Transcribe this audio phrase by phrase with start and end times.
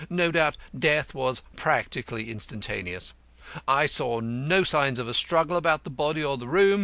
[0.09, 3.13] No doubt death was practically instantaneous.
[3.67, 6.79] I saw no signs of a struggle about the body or the room.